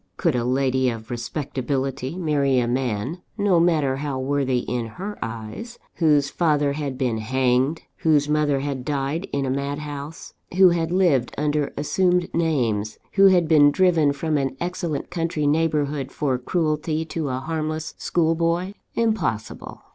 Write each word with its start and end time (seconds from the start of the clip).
Could 0.17 0.35
a 0.35 0.43
lady 0.43 0.89
of 0.89 1.11
respectability 1.11 2.17
marry 2.17 2.57
a 2.57 2.67
man 2.67 3.21
(no 3.37 3.59
matter 3.59 3.97
how 3.97 4.17
worthy 4.17 4.61
in 4.67 4.87
her 4.87 5.15
eyes) 5.21 5.77
whose 5.97 6.27
father 6.27 6.73
had 6.73 6.97
been 6.97 7.19
hanged, 7.19 7.83
whose 7.97 8.27
mother 8.27 8.61
had 8.61 8.83
died 8.83 9.27
in 9.31 9.45
a 9.45 9.51
madhouse, 9.51 10.33
who 10.57 10.69
had 10.69 10.91
lived 10.91 11.35
under 11.37 11.71
assumed 11.77 12.33
names, 12.33 12.97
who 13.11 13.27
had 13.27 13.47
been 13.47 13.69
driven 13.69 14.11
from 14.11 14.39
an 14.39 14.57
excellent 14.59 15.11
country 15.11 15.45
neighbourhood, 15.45 16.11
for 16.11 16.39
cruelty 16.39 17.05
to 17.05 17.29
a 17.29 17.37
harmless 17.37 17.93
school 17.99 18.33
boy? 18.33 18.73
Impossible! 18.95 19.81